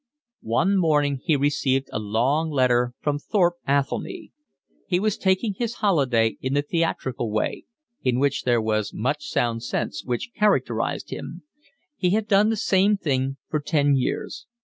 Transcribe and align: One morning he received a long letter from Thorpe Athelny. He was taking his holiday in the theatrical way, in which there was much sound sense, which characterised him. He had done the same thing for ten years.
One 0.49 0.77
morning 0.77 1.21
he 1.23 1.35
received 1.35 1.87
a 1.91 1.99
long 1.99 2.49
letter 2.49 2.95
from 3.01 3.19
Thorpe 3.19 3.57
Athelny. 3.67 4.31
He 4.87 4.99
was 4.99 5.15
taking 5.15 5.53
his 5.53 5.75
holiday 5.75 6.37
in 6.41 6.55
the 6.55 6.63
theatrical 6.63 7.29
way, 7.29 7.65
in 8.01 8.17
which 8.17 8.41
there 8.41 8.59
was 8.63 8.95
much 8.95 9.25
sound 9.27 9.61
sense, 9.61 10.03
which 10.03 10.31
characterised 10.35 11.11
him. 11.11 11.43
He 11.97 12.09
had 12.15 12.27
done 12.27 12.49
the 12.49 12.57
same 12.57 12.97
thing 12.97 13.37
for 13.47 13.59
ten 13.59 13.95
years. 13.95 14.47